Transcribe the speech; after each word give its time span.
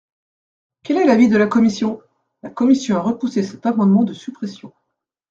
Quel 0.81 0.97
est 0.97 1.05
l’avis 1.05 1.27
de 1.29 1.37
la 1.37 1.45
commission? 1.45 2.01
La 2.41 2.49
commission 2.49 2.97
a 2.97 3.01
repoussé 3.01 3.43
cet 3.43 3.67
amendement 3.67 4.03
de 4.03 4.13
suppression. 4.13 4.73